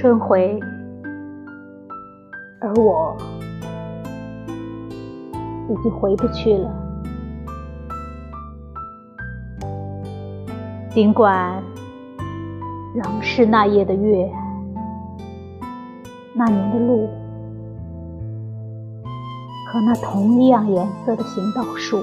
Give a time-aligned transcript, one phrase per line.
[0.00, 0.58] 春回，
[2.58, 3.14] 而我
[5.68, 6.72] 已经回不去了。
[10.88, 11.62] 尽管
[12.94, 14.32] 仍是那夜的月，
[16.32, 17.06] 那年的路，
[19.70, 22.02] 和那同一样颜色的行道树，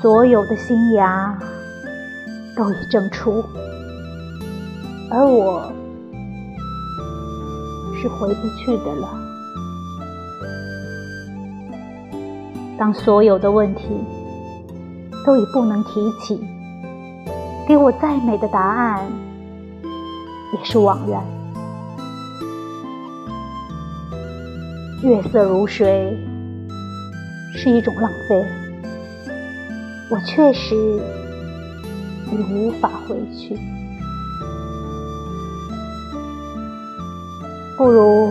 [0.00, 1.38] 所有的新芽
[2.56, 3.44] 都已正出，
[5.10, 5.70] 而我
[8.00, 9.08] 是回不去的了。
[12.78, 13.84] 当所有的问题
[15.24, 16.40] 都已不能提起，
[17.68, 19.06] 给我再美的答案
[20.54, 21.22] 也是枉然。
[25.02, 26.16] 月色如水
[27.54, 28.46] 是一种浪费，
[30.10, 30.74] 我确实
[32.30, 33.58] 你无法回去。
[37.76, 38.30] 不如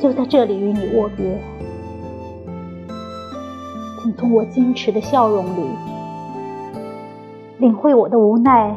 [0.00, 1.40] 就在这里与你握别。
[4.02, 5.62] 请从我矜持的笑容里
[7.58, 8.74] 领会我的无奈，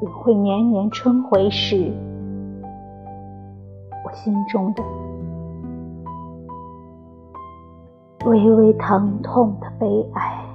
[0.00, 1.92] 领会年年春回时
[4.04, 4.82] 我心中的
[8.26, 10.45] 微微疼痛的悲哀。